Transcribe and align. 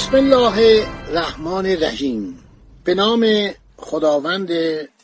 بسم 0.00 0.16
الله 0.16 0.86
الرحمن 1.08 1.66
الرحیم. 1.66 2.38
به 2.84 2.94
نام 2.94 3.50
خداوند 3.76 4.50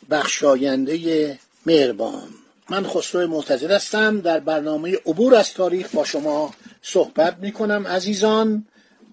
بخشاینده 0.09 1.39
مهربان. 1.65 2.29
من 2.69 2.87
خسرو 2.87 3.27
معتزد 3.27 3.71
هستم. 3.71 4.21
در 4.21 4.39
برنامه 4.39 4.97
عبور 5.05 5.35
از 5.35 5.53
تاریخ 5.53 5.87
با 5.93 6.05
شما 6.05 6.53
صحبت 6.81 7.37
می 7.41 7.51
کنم 7.51 7.87
عزیزان 7.87 8.65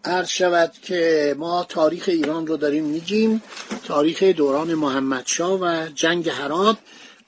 عرض 0.05 0.29
شود 0.29 0.73
که 0.83 1.35
ما 1.39 1.67
تاریخ 1.69 2.05
ایران 2.09 2.47
رو 2.47 2.57
داریم 2.57 2.85
میگیم. 2.85 3.43
تاریخ 3.85 4.23
دوران 4.23 4.75
محمدشاه 4.75 5.61
و 5.61 5.87
جنگ 5.95 6.29
هرات. 6.29 6.77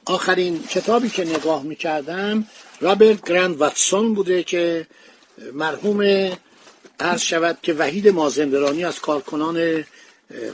آخرین 0.05 0.62
کتابی 0.62 1.09
که 1.09 1.25
نگاه 1.25 1.62
می‌کردم 1.62 2.47
رابرت 2.81 3.28
گرند 3.28 3.56
واتسون 3.56 4.14
بوده 4.14 4.42
که 4.42 4.86
مرحوم 5.53 6.31
عرض 7.00 7.20
شود 7.20 7.58
که 7.62 7.72
وحید 7.72 8.08
مازندرانی 8.08 8.84
از 8.84 9.00
کارکنان 9.00 9.84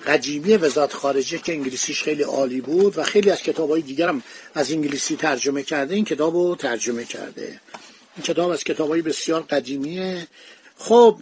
قدیمی 0.06 0.56
وزارت 0.56 0.92
خارجه 0.92 1.38
که 1.38 1.52
انگلیسیش 1.52 2.02
خیلی 2.02 2.22
عالی 2.22 2.60
بود 2.60 2.98
و 2.98 3.02
خیلی 3.02 3.30
از 3.30 3.42
کتاب 3.42 3.70
های 3.70 3.82
دیگر 3.82 4.08
هم 4.08 4.22
از 4.54 4.72
انگلیسی 4.72 5.16
ترجمه 5.16 5.62
کرده 5.62 5.94
این 5.94 6.04
کتاب 6.04 6.34
رو 6.34 6.56
ترجمه 6.56 7.04
کرده. 7.04 7.60
این 8.16 8.24
کتاب 8.24 8.50
از 8.50 8.64
کتاب 8.64 8.88
های 8.88 9.02
بسیار 9.02 9.40
قدیمیه. 9.40 10.26
خب 10.76 11.18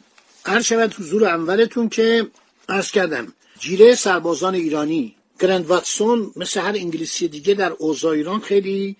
عرض 0.46 0.64
شود 0.64 0.94
حضور 0.94 1.24
اولتون 1.24 1.88
که 1.88 2.26
عرض 2.68 2.90
کردم 2.90 3.32
جیره 3.58 3.94
سربازان 3.94 4.54
ایرانی 4.54 5.14
گرند 5.40 5.66
واتسون 5.66 6.32
مثل 6.36 6.60
هر 6.60 6.72
انگلیسی 6.74 7.28
دیگه 7.28 7.54
در 7.54 7.72
اوضاع 7.72 8.12
ایران 8.12 8.40
خیلی 8.40 8.96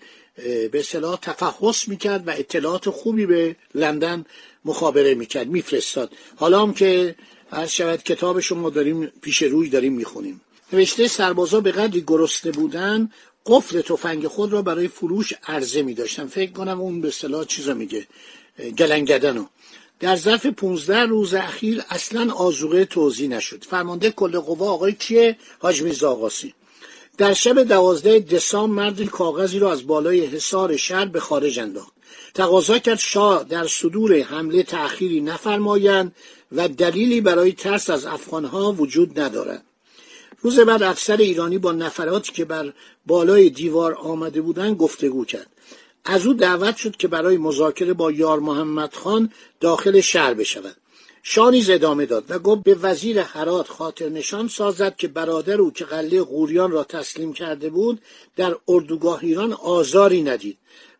به 0.71 0.79
اصطلاح 0.79 1.19
تفحص 1.21 1.87
می‌کرد 1.87 2.27
و 2.27 2.31
اطلاعات 2.31 2.89
خوبی 2.89 3.25
به 3.25 3.55
لندن 3.75 4.25
مخابره 4.65 5.15
می‌کرد 5.15 5.47
میفرستاد. 5.47 6.11
حالا 6.35 6.61
هم 6.61 6.73
که 6.73 7.15
هر 7.51 7.65
شود 7.65 8.03
کتابش 8.03 8.51
ما 8.51 8.69
داریم 8.69 9.11
پیش 9.21 9.43
روی 9.43 9.69
داریم 9.69 9.93
می‌خونیم. 9.93 10.41
نوشته 10.73 11.07
سربازا 11.07 11.59
به 11.59 11.71
قدری 11.71 12.03
گرسنه 12.07 12.51
بودن 12.51 13.09
قفل 13.45 13.81
تفنگ 13.81 14.27
خود 14.27 14.53
را 14.53 14.61
برای 14.61 14.87
فروش 14.87 15.33
عرضه 15.47 15.81
می 15.81 15.93
داشتن 15.93 16.27
فکر 16.27 16.51
کنم 16.51 16.81
اون 16.81 17.01
به 17.01 17.07
اصطلاح 17.07 17.45
چیز 17.45 17.69
میگه 17.69 18.07
گلنگدنو 18.77 19.45
در 19.99 20.15
ظرف 20.15 20.45
15 20.45 20.99
روز 20.99 21.33
اخیر 21.33 21.83
اصلا 21.89 22.33
آزوقه 22.33 22.85
توضیح 22.85 23.29
نشد. 23.29 23.63
فرمانده 23.63 24.11
کل 24.11 24.39
قوا 24.39 24.71
آقای 24.71 24.93
کیه؟ 24.93 25.37
حاج 25.59 25.81
میرزا 25.81 26.11
آقاسی. 26.11 26.53
در 27.17 27.33
شب 27.33 27.63
دوازده 27.63 28.19
دسامبر 28.19 28.83
مردی 28.83 29.07
کاغذی 29.07 29.59
را 29.59 29.71
از 29.71 29.87
بالای 29.87 30.25
حصار 30.25 30.77
شهر 30.77 31.05
به 31.05 31.19
خارج 31.19 31.59
انداخت. 31.59 31.93
تقاضا 32.33 32.79
کرد 32.79 32.99
شاه 32.99 33.43
در 33.43 33.67
صدور 33.67 34.21
حمله 34.21 34.63
تأخیری 34.63 35.21
نفرمایند 35.21 36.15
و 36.51 36.67
دلیلی 36.67 37.21
برای 37.21 37.51
ترس 37.51 37.89
از 37.89 38.05
افغانها 38.05 38.71
وجود 38.71 39.19
ندارد. 39.19 39.63
روز 40.41 40.59
بعد 40.59 40.83
افسر 40.83 41.17
ایرانی 41.17 41.57
با 41.57 41.71
نفراتی 41.71 42.31
که 42.31 42.45
بر 42.45 42.73
بالای 43.05 43.49
دیوار 43.49 43.93
آمده 43.93 44.41
بودند 44.41 44.77
گفتگو 44.77 45.25
کرد. 45.25 45.47
از 46.05 46.25
او 46.25 46.33
دعوت 46.33 46.77
شد 46.77 46.95
که 46.95 47.07
برای 47.07 47.37
مذاکره 47.37 47.93
با 47.93 48.11
یار 48.11 48.39
محمد 48.39 48.93
خان 48.93 49.31
داخل 49.59 50.01
شهر 50.01 50.33
بشود. 50.33 50.75
شاه 51.23 51.51
نیز 51.51 51.69
ادامه 51.69 52.05
داد 52.05 52.23
و 52.29 52.39
گفت 52.39 52.63
به 52.63 52.75
وزیر 52.75 53.21
حرات 53.21 53.67
خاطر 53.67 54.09
نشان 54.09 54.47
سازد 54.47 54.95
که 54.95 55.07
برادر 55.07 55.61
او 55.61 55.71
که 55.71 55.85
قله 55.85 56.21
غوریان 56.21 56.71
را 56.71 56.83
تسلیم 56.83 57.33
کرده 57.33 57.69
بود 57.69 58.01
در 58.35 58.55
اردوگاه 58.67 59.19
ایران 59.23 59.53
آزاری 59.53 60.23
ندید. 60.23 60.57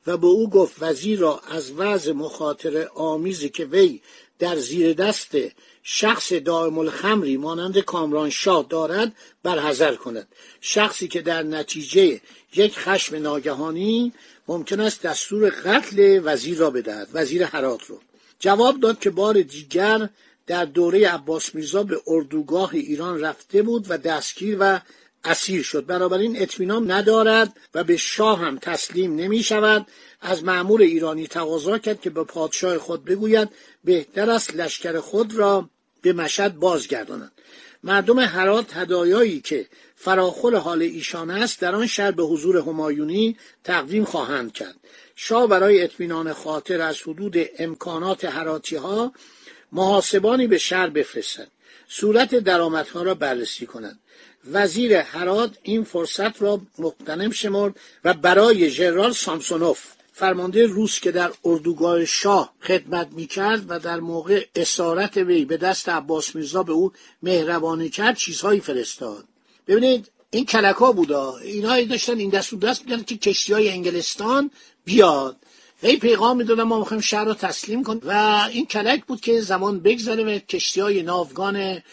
و 0.07 0.17
به 0.17 0.27
او 0.27 0.49
گفت 0.49 0.75
وزیر 0.79 1.19
را 1.19 1.39
از 1.39 1.71
وضع 1.71 2.11
مخاطر 2.11 2.87
آمیزی 2.95 3.49
که 3.49 3.65
وی 3.65 4.01
در 4.39 4.55
زیر 4.55 4.93
دست 4.93 5.37
شخص 5.83 6.33
دائم 6.33 6.77
الخمری 6.77 7.37
مانند 7.37 7.79
کامران 7.79 8.29
شاه 8.29 8.65
دارد 8.69 9.15
برحضر 9.43 9.95
کند. 9.95 10.27
شخصی 10.61 11.07
که 11.07 11.21
در 11.21 11.43
نتیجه 11.43 12.21
یک 12.55 12.79
خشم 12.79 13.15
ناگهانی 13.15 14.13
ممکن 14.47 14.79
است 14.79 15.01
دستور 15.01 15.49
قتل 15.49 16.21
وزیر 16.23 16.57
را 16.57 16.69
بدهد 16.69 17.07
وزیر 17.13 17.45
حرات 17.45 17.85
رو. 17.85 17.99
جواب 18.39 18.79
داد 18.79 18.99
که 18.99 19.09
بار 19.09 19.41
دیگر 19.41 20.09
در 20.47 20.65
دوره 20.65 21.07
عباس 21.07 21.55
میرزا 21.55 21.83
به 21.83 22.01
اردوگاه 22.07 22.69
ایران 22.73 23.19
رفته 23.19 23.61
بود 23.61 23.85
و 23.89 23.97
دستگیر 23.97 24.57
و 24.59 24.79
اسیر 25.23 25.63
شد. 25.63 25.85
بنابراین 25.85 26.41
اطمینان 26.41 26.91
ندارد 26.91 27.53
و 27.73 27.83
به 27.83 27.97
شاه 27.97 28.39
هم 28.39 28.57
تسلیم 28.57 29.15
نمی 29.15 29.43
شود. 29.43 29.87
از 30.21 30.43
معمور 30.43 30.81
ایرانی 30.81 31.27
تقاضا 31.27 31.77
کرد 31.77 32.01
که 32.01 32.09
به 32.09 32.23
پادشاه 32.23 32.77
خود 32.77 33.05
بگوید 33.05 33.49
بهتر 33.83 34.29
است 34.29 34.55
لشکر 34.55 34.99
خود 34.99 35.35
را 35.35 35.69
به 36.01 36.13
مشهد 36.13 36.55
بازگرداند. 36.55 37.31
مردم 37.83 38.19
هرات 38.19 38.77
هدایایی 38.77 39.41
که 39.41 39.67
فراخور 39.95 40.55
حال 40.55 40.81
ایشان 40.81 41.31
است 41.31 41.59
در 41.59 41.75
آن 41.75 41.87
شهر 41.87 42.11
به 42.11 42.23
حضور 42.23 42.57
همایونی 42.57 43.37
تقدیم 43.63 44.05
خواهند 44.05 44.53
کرد. 44.53 44.75
شاه 45.15 45.47
برای 45.47 45.83
اطمینان 45.83 46.33
خاطر 46.33 46.81
از 46.81 47.01
حدود 47.01 47.35
امکانات 47.59 48.25
هراتی 48.25 48.75
ها 48.75 49.13
محاسبانی 49.71 50.47
به 50.47 50.57
شهر 50.57 50.89
بفرستد. 50.89 51.47
صورت 51.87 52.35
درآمدها 52.35 53.03
را 53.03 53.15
بررسی 53.15 53.65
کنند 53.65 53.99
وزیر 54.51 54.93
هرات 54.93 55.57
این 55.63 55.83
فرصت 55.83 56.41
را 56.41 56.61
مقتنم 56.79 57.31
شمرد 57.31 57.75
و 58.03 58.13
برای 58.13 58.69
ژنرال 58.69 59.13
سامسونوف 59.13 59.83
فرمانده 60.13 60.65
روس 60.65 60.99
که 60.99 61.11
در 61.11 61.31
اردوگاه 61.45 62.05
شاه 62.05 62.53
خدمت 62.61 63.07
می‌کرد 63.11 63.65
و 63.67 63.79
در 63.79 63.99
موقع 63.99 64.45
اسارت 64.55 65.17
وی 65.17 65.45
به 65.45 65.57
دست 65.57 65.89
عباس 65.89 66.35
میرزا 66.35 66.63
به 66.63 66.71
او 66.71 66.91
مهربانی 67.23 67.89
کرد 67.89 68.15
چیزهایی 68.17 68.59
فرستاد. 68.59 69.25
ببینید 69.67 70.11
این 70.31 70.45
کلکا 70.45 70.91
بودا 70.91 71.37
اینها 71.37 71.81
داشتن 71.81 72.17
این 72.17 72.29
دست 72.29 72.55
دست 72.55 72.81
می‌کردن 72.81 73.03
که 73.03 73.17
کشتی 73.17 73.53
های 73.53 73.69
انگلستان 73.69 74.51
بیاد. 74.85 75.37
هی 75.81 75.97
پیغام 75.97 76.37
می‌دادن 76.37 76.63
ما 76.63 76.79
می‌خوایم 76.79 77.01
شهر 77.01 77.25
رو 77.25 77.33
تسلیم 77.33 77.83
کن. 77.83 78.01
و 78.03 78.11
این 78.51 78.65
کلک 78.65 79.05
بود 79.05 79.21
که 79.21 79.41
زمان 79.41 79.79
بگذره 79.79 80.23
و 80.23 80.39
کشتی 80.39 80.81
های 80.81 81.03
ناوگان 81.03 81.83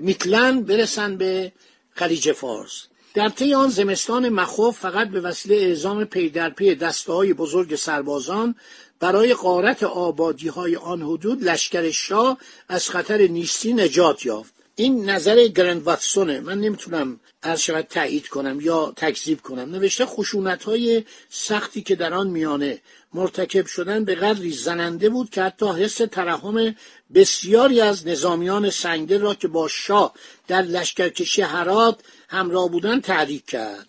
میتلند 0.00 0.66
برسن 0.66 1.16
به 1.16 1.52
خلیج 1.94 2.32
فارس. 2.32 2.86
در 3.14 3.28
طی 3.28 3.54
آن 3.54 3.68
زمستان 3.68 4.28
مخوف 4.28 4.78
فقط 4.78 5.08
به 5.08 5.20
وسیله 5.20 5.56
اعزام 5.56 6.04
پی 6.04 6.30
در 6.30 6.50
پی 6.50 6.74
دسته 6.74 7.12
های 7.12 7.32
بزرگ 7.32 7.74
سربازان 7.74 8.54
برای 9.00 9.34
قارت 9.34 9.82
آبادی 9.82 10.48
های 10.48 10.76
آن 10.76 11.02
حدود 11.02 11.44
لشکر 11.44 11.90
شاه 11.90 12.38
از 12.68 12.88
خطر 12.88 13.26
نیستی 13.26 13.72
نجات 13.72 14.26
یافت. 14.26 14.54
این 14.74 15.10
نظر 15.10 15.46
گرند 15.46 15.82
واتسونه. 15.82 16.40
من 16.40 16.60
نمی‌تونم 16.60 17.20
از 17.42 17.62
شود 17.62 17.86
تایید 17.90 18.28
کنم 18.28 18.60
یا 18.60 18.92
تکذیب 18.96 19.40
کنم. 19.40 19.70
نوشته 19.70 20.06
خشونت 20.06 20.64
های 20.64 21.04
سختی 21.30 21.82
که 21.82 21.94
در 21.94 22.14
آن 22.14 22.26
میانه 22.26 22.80
مرتکب 23.14 23.66
شدن 23.66 24.04
به 24.04 24.14
قدری 24.14 24.52
زننده 24.52 25.08
بود 25.08 25.30
که 25.30 25.42
حتی 25.42 25.66
حس 25.66 25.96
ترحم 25.96 26.74
بسیاری 27.14 27.80
از 27.80 28.06
نظامیان 28.06 28.70
سنگدل 28.70 29.20
را 29.20 29.34
که 29.34 29.48
با 29.48 29.68
شاه 29.68 30.14
در 30.48 30.62
لشکرکشی 30.62 31.42
هرات 31.42 32.00
همراه 32.28 32.70
بودن 32.70 33.00
تحریک 33.00 33.46
کرد. 33.46 33.88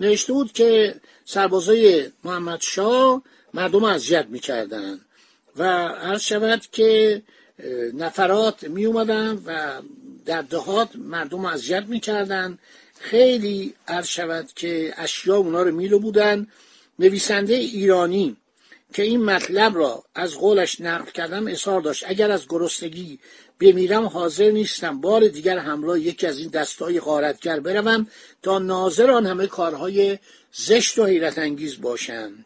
نوشته 0.00 0.32
بود 0.32 0.52
که 0.52 0.94
سربازای 1.24 2.10
محمد 2.24 2.60
شاه 2.60 3.22
مردم 3.54 3.84
اذیت 3.84 4.26
می‌کردند 4.28 5.00
و 5.56 5.62
عرض 5.88 6.22
شود 6.22 6.62
که 6.72 7.22
نفرات 7.94 8.64
می 8.64 8.84
اومدن 8.84 9.42
و 9.46 9.82
در 10.24 10.42
دهات 10.42 10.88
مردم 10.96 11.44
اذیت 11.44 11.84
می‌کردن. 11.88 12.58
خیلی 13.00 13.74
عرض 13.88 14.06
شود 14.06 14.50
که 14.56 14.94
اشیا 14.96 15.36
اونا 15.36 15.62
رو 15.62 15.74
میلو 15.74 15.98
بودن. 15.98 16.46
نویسنده 16.98 17.54
ایرانی 17.54 18.36
که 18.94 19.02
این 19.02 19.24
مطلب 19.24 19.76
را 19.76 20.04
از 20.14 20.34
قولش 20.34 20.80
نقل 20.80 21.10
کردم 21.10 21.46
اصرار 21.46 21.80
داشت. 21.80 22.04
اگر 22.06 22.30
از 22.30 22.46
گرسنگی 22.48 23.18
بمیرم 23.60 24.04
حاضر 24.04 24.50
نیستم. 24.50 25.00
بار 25.00 25.28
دیگر 25.28 25.58
همراه 25.58 26.00
یکی 26.00 26.26
از 26.26 26.38
این 26.38 26.48
دستای 26.48 27.00
غارتگر 27.00 27.60
بروم 27.60 28.06
تا 28.42 28.58
ناظر 28.58 29.10
آن 29.10 29.26
همه 29.26 29.46
کارهای 29.46 30.18
زشت 30.52 30.98
و 30.98 31.04
حیرت 31.04 31.38
انگیز 31.38 31.80
باشند. 31.80 32.44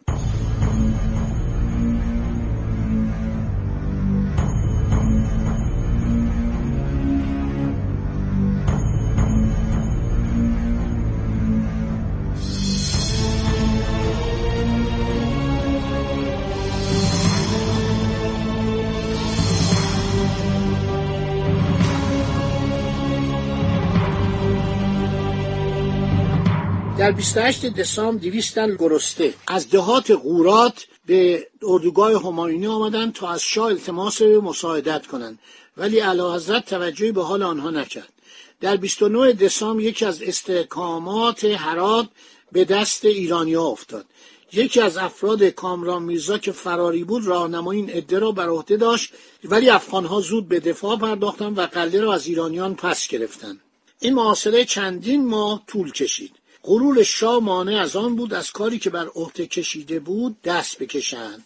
در 27.07 27.13
28 27.13 27.65
دسامبر 27.65 28.21
200 28.21 28.55
تن 28.55 28.75
گرسته. 28.75 29.33
از 29.47 29.69
دهات 29.69 30.11
قورات 30.11 30.87
به 31.05 31.47
اردوگاه 31.63 32.27
همایونی 32.27 32.67
آمدند 32.67 33.13
تا 33.13 33.29
از 33.29 33.41
شاه 33.41 33.65
التماس 33.65 34.21
مساعدت 34.21 35.07
کنند 35.07 35.39
ولی 35.77 36.01
اعلی 36.01 36.21
حضرت 36.21 36.65
توجهی 36.65 37.11
به 37.11 37.23
حال 37.23 37.43
آنها 37.43 37.69
نکرد. 37.69 38.13
در 38.61 38.77
29 38.77 39.33
دسامبر 39.33 39.83
یکی 39.83 40.05
از 40.05 40.21
استحکامات 40.21 41.45
هرات 41.45 42.07
به 42.51 42.65
دست 42.65 43.05
ایرانیا 43.05 43.63
افتاد. 43.63 44.05
یکی 44.53 44.81
از 44.81 44.97
افراد 44.97 45.43
کامران 45.43 46.03
میرزا 46.03 46.37
که 46.37 46.51
فراری 46.51 47.03
بود 47.03 47.25
راهنمای 47.25 47.77
این 47.77 47.89
عده 47.89 48.19
را 48.19 48.31
بر 48.31 48.49
عهده 48.49 48.77
داشت 48.77 49.13
ولی 49.43 49.69
افغانها 49.69 50.21
زود 50.21 50.47
به 50.47 50.59
دفاع 50.59 50.97
پرداختند 50.97 51.57
و 51.57 51.61
قلعه 51.61 52.01
را 52.01 52.13
از 52.13 52.27
ایرانیان 52.27 52.75
پس 52.75 53.07
گرفتند 53.07 53.59
این 53.99 54.13
محاصره 54.13 54.65
چندین 54.65 55.25
ماه 55.25 55.63
طول 55.67 55.91
کشید. 55.91 56.31
غرور 56.63 57.03
شاه 57.03 57.39
مانع 57.43 57.81
از 57.81 57.95
آن 57.95 58.15
بود 58.15 58.33
از 58.33 58.51
کاری 58.51 58.79
که 58.79 58.89
بر 58.89 59.07
عهده 59.07 59.45
کشیده 59.45 59.99
بود 59.99 60.41
دست 60.41 60.79
بکشند. 60.79 61.43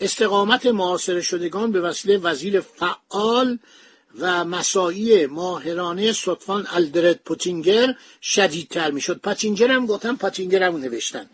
استقامت 0.00 0.66
معاصره 0.66 1.20
شدگان 1.20 1.72
به 1.72 1.80
وسیله 1.80 2.18
وزیر 2.18 2.60
فعال 2.60 3.58
و 4.18 4.44
مساعی 4.44 5.26
ماهرانه 5.26 6.12
صدفان 6.12 6.66
الدرد 6.70 7.20
پوتینگر 7.24 7.94
شدیدتر 8.22 8.90
می‌شد. 8.90 9.20
پاتینگر 9.20 9.70
هم 9.70 9.86
گفتن 9.86 10.16
پاتینگر 10.16 10.62
هم 10.62 10.76
نوشتن. 10.76 11.30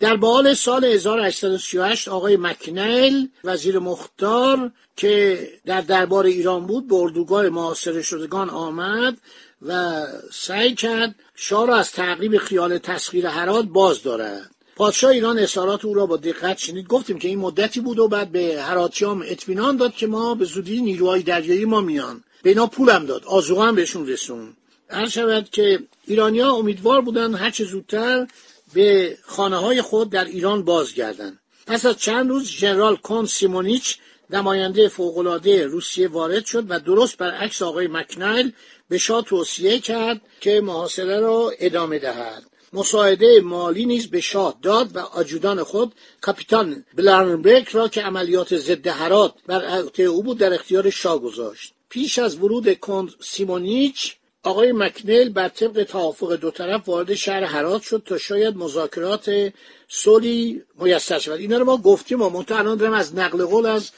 در 0.00 0.16
بال 0.16 0.54
سال 0.54 0.84
1838 0.84 2.08
آقای 2.08 2.36
مکنیل 2.36 3.28
وزیر 3.44 3.78
مختار 3.78 4.72
که 4.96 5.48
در 5.66 5.80
دربار 5.80 6.26
ایران 6.26 6.66
بود 6.66 6.88
به 6.88 6.94
اردوگاه 6.94 7.48
معاصره 7.48 8.02
شدگان 8.02 8.50
آمد. 8.50 9.18
و 9.62 10.04
سعی 10.32 10.74
کرد 10.74 11.14
شاه 11.34 11.66
را 11.66 11.76
از 11.76 11.92
تعقیب 11.92 12.38
خیال 12.38 12.78
تسخیر 12.78 13.26
هرات 13.26 13.64
باز 13.64 14.02
دارد. 14.02 14.50
پادشاه 14.76 15.10
ایران 15.10 15.38
اظهارات 15.38 15.84
او 15.84 15.94
را 15.94 16.06
با 16.06 16.16
دقت 16.16 16.58
شنید. 16.58 16.86
گفتیم 16.86 17.18
که 17.18 17.28
این 17.28 17.38
مدتی 17.38 17.80
بود 17.80 17.98
و 17.98 18.08
بعد 18.08 18.32
به 18.32 18.62
هراتیام 18.62 19.24
اطمینان 19.26 19.76
داد 19.76 19.94
که 19.94 20.06
ما 20.06 20.34
به 20.34 20.44
زودی 20.44 20.82
نیروهای 20.82 21.22
دریایی 21.22 21.64
ما 21.64 21.80
میان. 21.80 22.24
به 22.42 22.50
اینا 22.50 22.66
پولم 22.66 23.06
داد. 23.06 23.24
آزوغه 23.24 23.62
هم 23.62 23.74
بهشون 23.74 24.06
رسون 24.06 24.56
هر 24.90 25.08
شود 25.08 25.50
که 25.50 25.78
ایرانیا 26.06 26.52
امیدوار 26.52 27.00
بودن 27.00 27.34
هرچه 27.34 27.64
زودتر 27.64 28.26
به 28.74 29.18
خانه 29.22 29.56
های 29.56 29.82
خود 29.82 30.10
در 30.10 30.24
ایران 30.24 30.62
بازگردند. 30.64 31.38
پس 31.66 31.86
از 31.86 31.96
چند 31.96 32.30
روز 32.30 32.48
ژنرال 32.50 32.96
کون 32.96 33.26
سیمونیچ 33.26 33.98
نماینده 34.30 34.88
فوقالعاده 34.88 35.66
روسیه 35.66 36.08
وارد 36.08 36.44
شد 36.44 36.66
و 36.68 36.80
درست 36.80 37.16
برعکس 37.16 37.62
آقای 37.62 37.86
مکنایل 37.86 38.52
به 38.88 38.98
شاه 38.98 39.24
توصیه 39.24 39.78
کرد 39.78 40.20
که 40.40 40.60
محاصره 40.60 41.20
را 41.20 41.52
ادامه 41.58 41.98
دهد. 41.98 42.42
مساعده 42.72 43.40
مالی 43.40 43.86
نیز 43.86 44.10
به 44.10 44.20
شاه 44.20 44.58
داد 44.62 44.96
و 44.96 44.98
آجودان 44.98 45.62
خود 45.62 45.94
کاپیتان 46.20 46.84
بلارنبرگ 46.94 47.68
را 47.72 47.88
که 47.88 48.02
عملیات 48.02 48.56
ضد 48.56 48.86
هرات 48.86 49.34
بر 49.46 49.64
عهده 49.64 50.02
او 50.02 50.22
بود 50.22 50.38
در 50.38 50.54
اختیار 50.54 50.90
شاه 50.90 51.18
گذاشت. 51.18 51.74
پیش 51.88 52.18
از 52.18 52.36
ورود 52.36 52.80
کند 52.80 53.10
سیمونیچ 53.20 54.14
آقای 54.42 54.72
مکنیل 54.72 55.28
بر 55.28 55.48
طبق 55.48 55.82
توافق 55.82 56.36
دو 56.36 56.50
طرف 56.50 56.88
وارد 56.88 57.14
شهر 57.14 57.44
هرات 57.44 57.82
شد 57.82 58.02
تا 58.06 58.18
شاید 58.18 58.56
مذاکرات 58.56 59.52
صلحی 59.88 60.62
میسر 60.80 61.18
شود. 61.18 61.40
اینا 61.40 61.58
رو 61.58 61.64
ما 61.64 61.76
گفتیم 61.76 62.22
و 62.22 62.44
الان 62.48 62.78
دارم 62.78 62.92
از 62.92 63.14
نقل 63.14 63.44
قول 63.44 63.66
از 63.66 63.90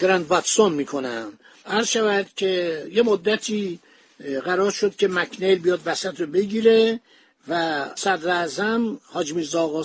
گرند 0.00 0.26
واتسون 0.28 0.72
می‌کنم. 0.72 1.32
عرض 1.66 1.88
شود 1.88 2.26
که 2.36 2.82
یه 2.92 3.02
مدتی 3.02 3.80
قرار 4.44 4.70
شد 4.70 4.96
که 4.96 5.08
مکنیل 5.08 5.58
بیاد 5.58 5.80
وسط 5.84 6.20
رو 6.20 6.26
بگیره 6.26 7.00
و 7.48 7.84
صدر 7.94 8.30
اعظم 8.30 9.00
حاج 9.02 9.34
میرزا 9.34 9.84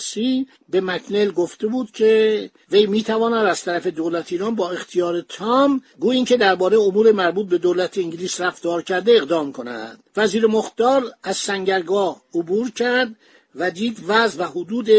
به 0.69 0.81
مکنیل 0.81 1.31
گفته 1.31 1.67
بود 1.67 1.91
که 1.91 2.49
وی 2.71 2.85
می‌تواند 2.85 3.45
از 3.45 3.63
طرف 3.63 3.87
دولت 3.87 4.31
ایران 4.31 4.55
با 4.55 4.71
اختیار 4.71 5.21
تام 5.21 5.83
گویا 5.99 6.15
اینکه 6.15 6.37
درباره 6.37 6.79
امور 6.79 7.11
مربوط 7.11 7.47
به 7.47 7.57
دولت 7.57 7.97
انگلیس 7.97 8.41
رفتار 8.41 8.81
کرده 8.81 9.11
اقدام 9.11 9.51
کند. 9.51 10.03
وزیر 10.17 10.47
مختار 10.47 11.11
از 11.23 11.37
سنگرگاه 11.37 12.21
عبور 12.35 12.71
کرد 12.71 13.15
و 13.55 13.71
دید 13.71 13.99
وضع 14.07 14.43
و 14.43 14.47
حدود 14.47 14.89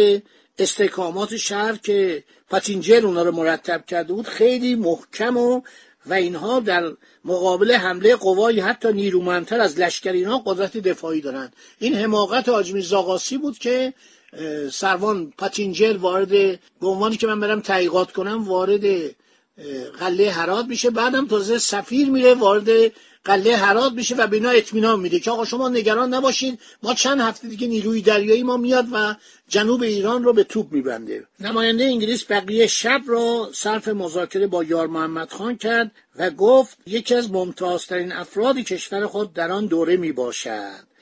استحکامات 0.58 1.36
شهر 1.36 1.76
که 1.76 2.24
پاتینجر 2.50 3.06
اونا 3.06 3.22
رو 3.22 3.32
مرتب 3.32 3.86
کرده 3.86 4.12
بود 4.12 4.26
خیلی 4.26 4.74
محکم 4.74 5.36
و 5.36 5.60
و 6.06 6.14
اینها 6.14 6.60
در 6.60 6.92
مقابل 7.24 7.72
حمله 7.72 8.16
قوای 8.16 8.60
حتی 8.60 8.92
نیرومندتر 8.92 9.60
از 9.60 9.80
لشکر 9.80 10.12
اینها 10.12 10.38
قدرت 10.38 10.76
دفاعی 10.76 11.20
دارند. 11.20 11.56
این 11.78 11.94
حماقت 11.94 12.48
آجمی 12.48 12.82
زاغاسی 12.82 13.38
بود 13.38 13.58
که 13.58 13.94
سروان 14.72 15.32
پاتینجر 15.38 15.96
وارد 15.96 16.28
به 16.28 16.58
عنوانی 16.82 17.16
که 17.16 17.26
من 17.26 17.40
برم 17.40 17.60
تحقیقات 17.60 18.12
کنم 18.12 18.48
وارد 18.48 18.84
قله 19.98 20.30
هرات 20.30 20.66
میشه. 20.66 20.90
بعدم 20.90 21.26
تازه 21.26 21.58
سفیر 21.58 22.10
میره 22.10 22.34
وارد 22.34 22.92
قله 23.24 23.56
هرات 23.56 23.92
میشه 23.92 24.14
و 24.14 24.26
بنا 24.26 24.50
اطمینان 24.50 25.00
میده 25.00 25.20
که 25.20 25.30
آقا 25.30 25.44
شما 25.44 25.68
نگران 25.68 26.14
نباشین 26.14 26.58
ما 26.82 26.94
چند 26.94 27.20
هفته 27.20 27.48
دیگه 27.48 27.66
نیروی 27.66 28.02
دریایی 28.02 28.42
ما 28.42 28.56
میاد 28.56 28.86
و 28.92 29.14
جنوب 29.48 29.82
ایران 29.82 30.24
رو 30.24 30.32
به 30.32 30.44
توپ 30.44 30.72
میبنده. 30.72 31.26
نماینده 31.40 31.84
انگلیس 31.84 32.24
بقیه 32.30 32.66
شب 32.66 33.00
را 33.06 33.50
صرف 33.54 33.88
مذاکره 33.88 34.46
با 34.46 34.64
یار 34.64 34.86
محمد 34.86 35.30
خان 35.30 35.56
کرد 35.56 35.90
و 36.16 36.30
گفت 36.30 36.78
یکی 36.86 37.14
از 37.14 37.30
ممتازترین 37.30 38.12
افراد 38.12 38.58
کشور 38.58 39.06
خود 39.06 39.32
در 39.32 39.52
آن 39.52 39.66
دوره 39.66 39.96
می‌باشد. 39.96 40.92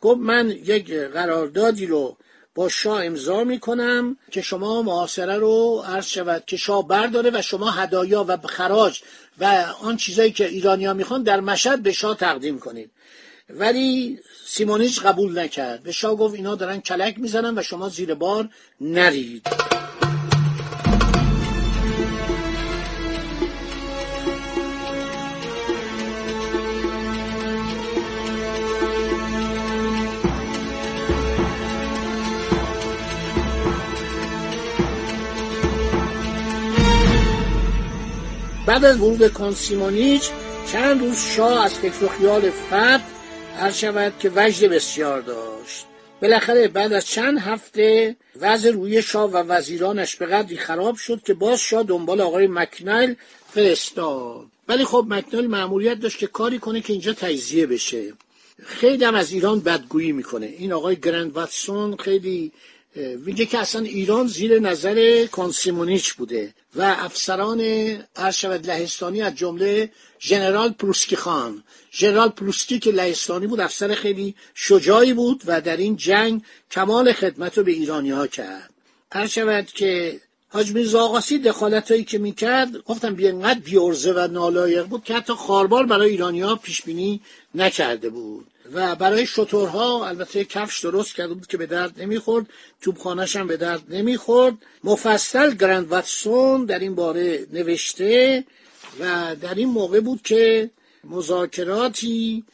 گفت 0.00 0.20
من 0.20 0.50
یک 0.50 0.92
قراردادی 0.92 1.86
رو 1.86 2.16
با 2.54 2.68
شاه 2.68 3.04
امضا 3.04 3.44
می‌کنم 3.44 4.16
که 4.30 4.42
شما 4.42 4.82
محاصره 4.82 5.36
رو 5.36 5.84
عرض 5.86 6.06
شود 6.06 6.44
که 6.46 6.56
شاه 6.56 6.88
برداره 6.88 7.30
و 7.34 7.42
شما 7.42 7.70
هدایا 7.70 8.24
و 8.28 8.36
خراج 8.36 9.00
و 9.40 9.66
آن 9.82 9.96
چیزایی 9.96 10.32
که 10.32 10.48
ایرانیا 10.48 10.94
می‌خوان 10.94 11.22
در 11.22 11.40
مشهد 11.40 11.82
به 11.82 11.92
شاه 11.92 12.16
تقدیم 12.16 12.58
کنید. 12.58 12.90
ولی 13.50 14.18
سیمونیچ 14.46 15.00
قبول 15.00 15.38
نکرد. 15.38 15.82
به 15.82 15.92
شاه 15.92 16.14
گفت 16.14 16.34
اینا 16.34 16.54
دارن 16.54 16.80
کلک 16.80 17.18
می‌زنن 17.18 17.58
و 17.58 17.62
شما 17.62 17.88
زیر 17.88 18.14
بار 18.14 18.48
نرید. 18.80 19.73
بعد 38.66 38.84
از 38.84 39.00
ورود 39.00 39.26
کانسیمونیچ 39.26 40.30
چند 40.72 41.00
روز 41.00 41.18
شاه 41.18 41.64
از 41.64 41.74
فکر 41.74 42.04
و 42.04 42.08
خیال 42.08 42.50
فرد 42.50 43.02
هر 43.56 43.70
شود 43.70 44.12
که 44.18 44.32
وجد 44.36 44.70
بسیار 44.70 45.20
داشت. 45.20 45.86
بالاخره 46.22 46.68
بعد 46.68 46.92
از 46.92 47.06
چند 47.06 47.38
هفته 47.38 48.16
وضع 48.40 48.70
روی 48.70 49.02
شاه 49.02 49.30
و 49.30 49.36
وزیرانش 49.36 50.16
به 50.16 50.26
قدری 50.26 50.56
خراب 50.56 50.96
شد 50.96 51.22
که 51.22 51.34
باز 51.34 51.60
شاه 51.60 51.82
دنبال 51.82 52.20
آقای 52.20 52.46
مکنایل 52.46 53.14
فرستاد. 53.54 54.46
ولی 54.68 54.84
خب 54.84 55.06
مکنایل 55.08 55.46
معمولیت 55.46 56.00
داشت 56.00 56.18
که 56.18 56.26
کاری 56.26 56.58
کنه 56.58 56.80
که 56.80 56.92
اینجا 56.92 57.12
تجزیه 57.12 57.66
بشه. 57.66 58.12
خیلی 58.62 59.04
هم 59.04 59.14
از 59.14 59.32
ایران 59.32 59.60
بدگویی 59.60 60.12
می‌کنه. 60.12 60.46
این 60.46 60.72
آقای 60.72 60.96
گرند 60.96 61.32
واتسون 61.32 61.96
خیلی 61.96 62.52
میگه 62.96 63.46
که 63.46 63.58
اصلا 63.58 63.82
ایران 63.82 64.26
زیر 64.26 64.58
نظر 64.58 65.26
کانسیمونیچ 65.26 66.12
بوده 66.12 66.54
و 66.74 66.96
افسران 66.98 67.60
ارشد 68.16 68.66
لهستانی 68.66 69.22
از 69.22 69.34
جمله 69.34 69.90
ژنرال 70.20 70.70
پروسکی 70.70 71.16
خان. 71.16 71.62
ژنرال 71.92 72.28
پروسکی 72.28 72.78
که 72.78 72.90
لهستانی 72.90 73.46
بود 73.46 73.60
افسر 73.60 73.94
خیلی 73.94 74.34
شجاعی 74.54 75.12
بود 75.12 75.42
و 75.46 75.60
در 75.60 75.76
این 75.76 75.96
جنگ 75.96 76.42
کمال 76.70 77.12
خدمت 77.12 77.58
رو 77.58 77.64
به 77.64 77.72
ایرانی 77.72 78.10
ها 78.10 78.26
کرد. 78.26 78.70
هر 79.12 79.26
شود 79.26 79.66
که 79.66 80.20
حاج 80.48 80.72
میرزا 80.72 81.00
آقاسی 81.00 81.38
دخالت 81.38 81.90
هایی 81.90 82.04
که 82.04 82.18
می‌کرد 82.18 82.76
گفتم 82.78 83.14
بی 83.14 83.28
انقدر 83.28 83.60
بیارزه 83.60 84.12
و 84.12 84.28
نالایق 84.32 84.86
بود 84.86 85.04
که 85.04 85.14
حتی 85.14 85.32
خاربار 85.32 85.86
برای 85.86 86.10
ایرانی 86.10 86.40
ها 86.40 86.56
پیش 86.56 86.82
بینی 86.82 87.20
نکرده 87.54 88.10
بود. 88.10 88.46
و 88.72 88.94
برای 88.94 89.26
شطورها 89.26 90.08
البته 90.08 90.44
کفش 90.44 90.80
درست 90.80 91.14
کرده 91.14 91.34
بود 91.34 91.46
که 91.46 91.56
به 91.56 91.66
درد 91.66 92.00
نمی‌خورد. 92.00 92.46
توبخانهش 92.80 93.36
هم 93.36 93.46
به 93.46 93.56
درد 93.56 93.82
نمی‌خورد. 93.88 94.54
مفصل 94.84 95.54
گرند 95.54 95.88
واتسون 95.88 96.64
در 96.64 96.78
این 96.78 96.94
باره 96.94 97.46
نوشته 97.52 98.44
و 99.00 99.36
در 99.40 99.54
این 99.54 99.68
موقع 99.68 100.00
بود 100.00 100.22
که 100.22 100.70
مذاکراتی 101.04 102.44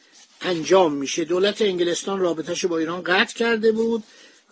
انجام 0.41 0.93
میشه. 0.93 1.25
دولت 1.25 1.61
انگلستان 1.61 2.19
رابطهش 2.19 2.65
با 2.65 2.77
ایران 2.77 3.01
قطع 3.03 3.33
کرده 3.33 3.71
بود 3.71 4.03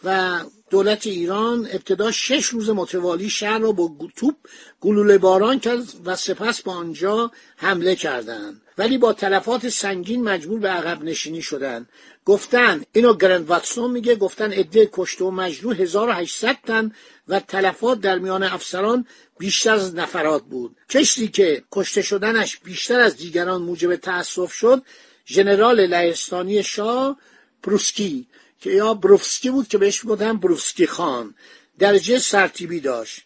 و 0.04 0.40
دولت 0.70 1.08
ایران 1.08 1.68
ابتدا 1.72 2.12
شش 2.12 2.46
روز 2.46 2.70
متوالی 2.70 3.30
شهر 3.30 3.60
را 3.60 3.72
با 3.72 3.92
توپ 4.16 4.36
گلوله 4.82 5.18
باران 5.18 5.60
کرد 5.60 5.84
و 6.06 6.16
سپس 6.16 6.62
با 6.62 6.74
آنجا 6.74 7.32
حمله 7.58 7.96
کردند. 7.96 8.62
ولی 8.80 8.98
با 8.98 9.14
تلفات 9.14 9.70
سنگین 9.70 10.24
مجبور 10.24 10.60
به 10.60 10.70
عقب 10.70 11.04
نشینی 11.04 11.42
شدند 11.42 11.90
گفتن 12.26 12.84
اینو 12.94 13.14
گرند 13.14 13.48
واتسون 13.48 13.92
میگه 13.92 14.16
گفتن 14.16 14.52
عده 14.52 14.90
کشته 14.94 15.26
و 15.26 15.32
مجروح 15.32 15.76
1800 15.76 16.58
تن 16.68 16.92
و 17.28 17.40
تلفات 17.40 18.02
در 18.02 18.20
میان 18.20 18.44
افسران 18.44 19.06
بیشتر 19.40 19.74
از 19.74 19.96
نفرات 19.96 20.44
بود. 20.44 20.76
کشتی 20.90 21.28
که 21.28 21.64
کشته 21.72 22.02
شدنش 22.02 22.58
بیشتر 22.58 23.00
از 23.00 23.18
دیگران 23.18 23.62
موجب 23.62 23.96
تأسف 23.96 24.54
شد 24.54 24.84
ژنرال 25.28 25.86
لهستانی 25.86 26.64
شاه 26.64 27.18
پروسکی 27.64 28.28
که 28.62 28.70
یا 28.72 28.94
بروفسکی 28.94 29.50
بود 29.50 29.68
که 29.68 29.78
بهش 29.78 30.02
بودن 30.02 30.38
بروفسکی 30.38 30.88
خان 30.88 31.36
درجه 31.80 32.20
سرتیبی 32.20 32.80
داشت. 32.80 33.22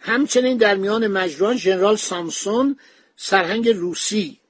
همچنین 0.00 0.56
در 0.56 0.74
میان 0.74 1.06
مجروحان 1.06 1.56
ژنرال 1.56 1.96
سامسون 1.96 2.76
سرهنگ 3.16 3.68
روسی 3.68 4.40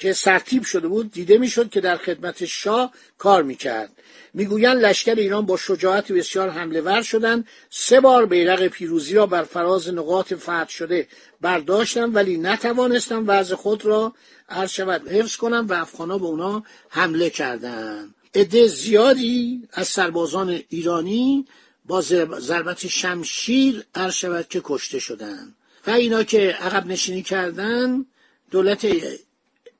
که 0.00 0.12
سرتیب 0.12 0.64
شده 0.64 0.88
بود 0.88 1.12
دیده 1.12 1.38
می‌شد 1.38 1.70
که 1.70 1.80
در 1.80 1.96
خدمت 1.96 2.44
شاه 2.44 2.92
کار 3.18 3.42
می‌کرد. 3.42 3.90
می‌گویند 4.34 4.76
لشکر 4.84 5.14
ایران 5.14 5.46
با 5.46 5.56
شجاعت 5.56 6.12
بسیار 6.12 6.48
حمله 6.48 6.80
ور 6.80 7.02
شدند. 7.02 7.48
سه 7.70 8.00
بار 8.00 8.26
بیرق 8.26 8.66
پیروزی 8.66 9.14
را 9.14 9.26
بر 9.26 9.42
فراز 9.42 9.88
نقاط 9.88 10.34
فتح 10.34 10.68
شده 10.68 11.08
برداشتند 11.40 12.16
ولی 12.16 12.36
نتوانستند 12.36 13.24
وضع 13.26 13.54
خود 13.54 13.86
را 13.86 14.14
عرض 14.48 14.70
شود 14.70 15.08
حفظ 15.08 15.36
کنند 15.36 15.70
و 15.70 15.74
افغانها 15.74 16.18
به 16.18 16.24
اونا 16.24 16.62
حمله 16.88 17.30
کردند. 17.30 18.14
عده 18.34 18.66
زیادی 18.66 19.68
از 19.72 19.88
سربازان 19.88 20.60
ایرانی 20.68 21.46
با 21.84 22.00
ضربت 22.40 22.86
شمشیر 22.86 23.84
عرض 23.94 24.14
شود 24.14 24.48
که 24.48 24.60
کشته 24.64 24.98
شدند. 24.98 25.54
و 25.86 25.90
اینا 25.90 26.22
که 26.22 26.56
عقب 26.60 26.86
نشینی 26.86 27.22
کردند 27.22 28.06
دولت 28.50 28.84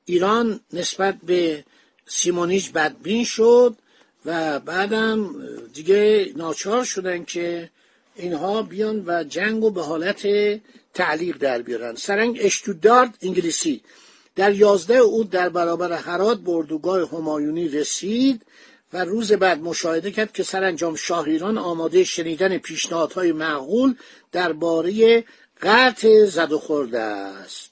ایران 0.04 0.60
نسبت 0.72 1.16
به 1.26 1.64
سیمونیج 2.06 2.70
بدبین 2.70 3.24
شد 3.24 3.76
و 4.24 4.60
بعدم 4.60 5.34
دیگه 5.74 6.32
ناچار 6.36 6.84
شدن 6.84 7.24
که 7.24 7.70
اینها 8.16 8.62
بیان 8.62 9.04
و 9.06 9.24
جنگ 9.24 9.64
و 9.64 9.70
به 9.70 9.82
حالت 9.82 10.26
تعلیق 10.94 11.36
در 11.36 11.62
بیارن. 11.62 11.94
سرنگ 11.94 12.38
اشتودارد 12.40 13.18
انگلیسی. 13.22 13.82
در 14.36 14.54
یازده 14.54 14.96
او 14.96 15.24
در 15.24 15.48
برابر 15.48 15.92
هرات 15.92 16.38
به 16.38 16.50
اردوگاه 16.50 17.08
همایونی 17.08 17.68
رسید 17.68 18.42
و 18.92 19.04
روز 19.04 19.32
بعد 19.32 19.60
مشاهده 19.60 20.10
کرد 20.10 20.32
که 20.32 20.42
سرانجام 20.42 20.94
شاه 20.94 21.24
ایران 21.24 21.58
آماده 21.58 22.04
شنیدن 22.04 22.58
پیشنهادهای 22.58 23.32
معقول 23.32 23.94
درباره 24.32 25.24
قطع 25.62 26.24
زد 26.24 26.52
و 26.52 26.58
خورده 26.58 27.00
است. 27.00 27.69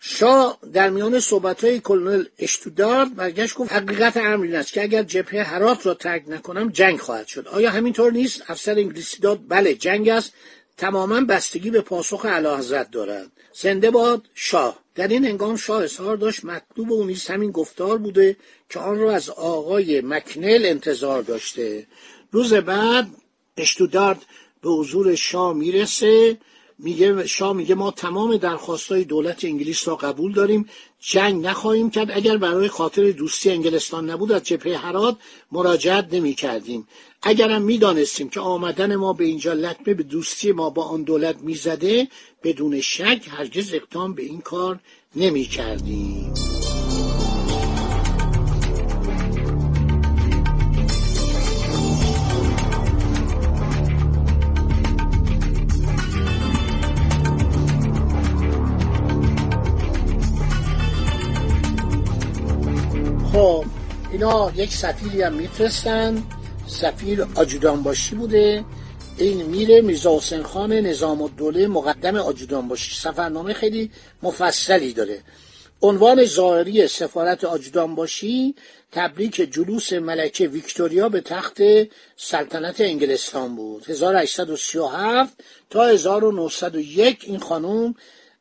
شاه 0.00 0.58
در 0.72 0.90
میان 0.90 1.20
صحبتهای 1.20 1.80
کلونل 1.80 2.24
اشتودارد 2.38 3.14
برگشت 3.14 3.54
گفت 3.54 3.72
حقیقت 3.72 4.16
امر 4.16 4.44
این 4.44 4.54
است 4.54 4.72
که 4.72 4.82
اگر 4.82 5.02
جبهه 5.02 5.42
هرات 5.42 5.86
را 5.86 5.94
ترک 5.94 6.24
نکنم 6.28 6.68
جنگ 6.68 6.98
خواهد 6.98 7.26
شد. 7.26 7.48
آیا 7.48 7.70
همینطور 7.70 8.12
نیست؟ 8.12 8.42
افسر 8.50 8.74
انگلیسی 8.74 9.20
داد 9.20 9.40
بله 9.48 9.74
جنگ 9.74 10.08
است. 10.08 10.32
تماما 10.76 11.20
بستگی 11.20 11.70
به 11.70 11.80
پاسخ 11.80 12.24
اعلیحضرت 12.24 12.90
دارد. 12.90 13.32
زنده 13.52 13.90
باد 13.90 14.22
شاه. 14.34 14.78
در 14.94 15.08
این 15.08 15.26
انگام 15.26 15.56
شاه 15.56 15.82
اظهار 15.82 16.16
داشت 16.16 16.44
مطلوب 16.44 16.92
او 16.92 17.04
نیز 17.04 17.26
همین 17.26 17.50
گفتار 17.50 17.98
بوده 17.98 18.36
که 18.70 18.78
آن 18.78 18.98
را 18.98 19.12
از 19.12 19.30
آقای 19.30 20.00
مکنل 20.00 20.66
انتظار 20.66 21.22
داشته. 21.22 21.86
روز 22.32 22.54
بعد 22.54 23.08
اشتودارد 23.56 24.22
به 24.62 24.70
حضور 24.70 25.14
شاه 25.14 25.52
می‌رسه. 25.52 26.38
میگه 26.78 27.26
شاه 27.26 27.52
میگه 27.52 27.74
ما 27.74 27.90
تمام 27.90 28.36
درخواستای 28.36 29.04
دولت 29.04 29.44
انگلیس 29.44 29.88
را 29.88 29.96
قبول 29.96 30.32
داریم. 30.32 30.68
جنگ 31.00 31.46
نخواهیم 31.46 31.90
کرد. 31.90 32.10
اگر 32.10 32.36
برای 32.36 32.68
خاطر 32.68 33.10
دوستی 33.10 33.50
انگلستان 33.50 34.10
نبود 34.10 34.32
از 34.32 34.42
جبهه 34.42 34.76
هرات 34.76 35.16
مراجعت 35.52 36.14
نمی 36.14 36.34
کردیم 36.34 36.88
اگرم 37.22 37.62
می‌دانستیم 37.62 38.28
که 38.28 38.40
آمدن 38.40 38.96
ما 38.96 39.12
به 39.12 39.24
اینجا 39.24 39.52
لطمه 39.52 39.94
به 39.94 40.02
دوستی 40.02 40.52
ما 40.52 40.70
با 40.70 40.84
آن 40.84 41.02
دولت 41.02 41.36
می‌زده 41.40 42.08
بدون 42.42 42.80
شک 42.80 43.20
هرگز 43.30 43.74
اقدام 43.74 44.14
به 44.14 44.22
این 44.22 44.40
کار 44.40 44.80
نمی 45.16 45.44
کردیم. 45.44 46.47
یک 64.56 64.72
سفیری 64.72 65.22
هم 65.22 65.32
میفرستن. 65.34 66.22
سفیر 66.66 67.26
آجودان 67.34 67.82
باشی 67.82 68.14
بوده. 68.14 68.64
این 69.18 69.42
میره 69.42 69.80
میرزا 69.80 70.16
حسین 70.16 70.42
خان 70.42 70.72
نظام 70.72 71.22
الدوله 71.22 71.66
مقدم 71.66 72.16
آجودان 72.16 72.68
باشی 72.68 72.94
سفرنامه 72.94 73.52
خیلی 73.52 73.90
مفصلی 74.22 74.92
داره. 74.92 75.22
عنوان 75.82 76.24
ظاهری 76.24 76.88
سفارت 76.88 77.44
آجودان 77.44 77.94
باشی 77.94 78.54
تبریک 78.92 79.34
جلوس 79.34 79.92
ملکه 79.92 80.48
ویکتوریا 80.48 81.08
به 81.08 81.20
تخت 81.20 81.58
سلطنت 82.16 82.80
انگلستان 82.80 83.56
بود. 83.56 83.90
1837 83.90 85.44
تا 85.70 85.86
1901 85.86 87.24
این 87.24 87.38
خانم 87.38 87.94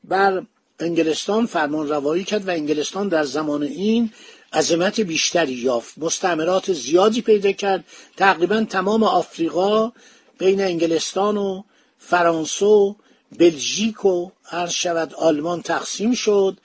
بر 0.04 0.44
انگلستان 0.80 1.46
فرمان 1.46 1.90
روایی 1.90 2.24
کرد 2.24 2.48
و 2.48 2.52
انگلستان 2.52 3.08
در 3.08 3.24
زمان 3.24 3.64
این 3.64 4.12
عظمت 4.54 5.00
بیشتری 5.00 5.54
یافت. 5.54 5.98
مستعمرات 5.98 6.74
زیادی 6.74 7.22
پیدا 7.22 7.52
کرد. 7.52 7.84
تقریبا 8.18 8.66
تمام 8.70 9.04
آفریقا 9.04 9.92
بین 10.38 10.62
انگلستان 10.62 11.38
و 11.38 11.64
فرانسه 12.00 12.66
و 12.66 12.94
بلژیک 13.40 14.06
و 14.06 14.30
هر 14.44 14.68
شود 14.68 15.14
آلمان 15.14 15.62
تقسیم 15.62 16.14
شد. 16.14 16.58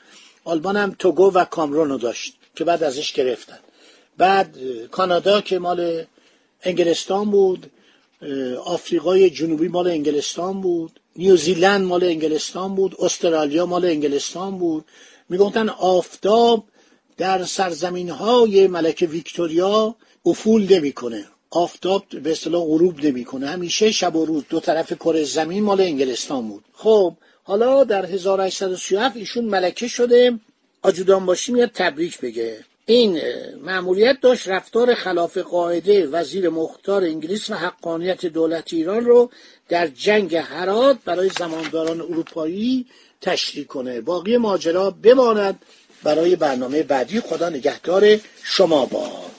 آلمان 0.45 0.77
هم 0.77 0.97
توگو 0.99 1.33
و 1.33 1.45
کامرون 1.45 1.89
رو 1.89 1.99
داشت 1.99 2.35
که 2.57 2.65
بعد 2.65 2.83
ازش 2.83 3.13
گرفتن. 3.13 3.59
بعد 4.19 4.57
کانادا 4.91 5.41
که 5.41 5.59
مال 5.59 6.05
انگلستان 6.63 7.31
بود 7.31 7.71
آفریقای 8.65 9.31
جنوبی 9.31 9.69
مال 9.69 9.89
انگلستان 9.89 10.61
بود 10.61 11.01
نیوزیلند 11.17 11.87
مال 11.87 12.05
انگلستان 12.05 12.75
بود 12.75 12.97
استرالیا 12.99 13.67
مال 13.67 13.85
انگلستان 13.85 14.59
بود. 14.59 14.85
می‌گفتن 15.29 15.69
آفتاب 15.69 16.65
در 17.17 17.45
سرزمین 17.45 18.11
های 18.11 18.67
ملکه 18.67 19.07
ویکتوریا 19.07 19.95
افول 20.27 20.75
نمی‌کنه. 20.75 21.27
آفتاب 21.51 22.05
به 22.23 22.31
اصطلاح 22.33 22.65
غروب 22.65 23.05
نمی‌کنه. 23.05 23.47
همیشه 23.47 23.91
شب 23.91 24.17
و 24.17 24.25
روز 24.25 24.43
دو 24.49 24.61
طرف 24.61 24.93
کره 24.93 25.25
زمین 25.25 25.63
مال 25.63 25.81
انگلستان 25.81 26.49
بود. 26.49 26.65
خب 26.75 27.15
حالا 27.43 27.85
در 27.85 28.07
1837 28.07 29.17
ایشون 29.17 29.45
ملکه 29.45 29.89
شده. 29.89 30.39
آجودان 30.83 31.27
باشی 31.27 31.53
میاد 31.53 31.71
تبریک 31.75 32.21
بگه. 32.21 32.65
این 32.87 33.21
معمولیت 33.63 34.21
داشت 34.21 34.49
رفتار 34.49 34.95
خلاف 34.95 35.39
قاعده 35.39 36.07
وزیر 36.07 36.49
مختار 36.49 37.05
انگلیس 37.05 37.51
و 37.51 37.55
حقانیت 37.55 38.27
دولت 38.27 38.73
ایران 38.73 39.05
رو 39.05 39.31
در 39.69 39.87
جنگ 39.87 40.35
هرات 40.37 40.99
برای 41.05 41.31
زمانداران 41.39 42.01
اروپایی 42.01 42.87
تشریح 43.21 43.67
کنه. 43.67 44.01
باقی 44.01 44.37
ماجرا 44.37 44.91
بماند. 44.91 45.63
برای 46.05 46.37
برنامه 46.37 46.83
بعدی 46.83 47.21
خدا 47.21 47.49
نگهدار 47.49 48.19
شما 48.43 48.87
باد. 48.87 49.33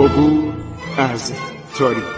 عبور 0.00 0.54
از 0.98 1.32
تاریخ. 1.78 2.17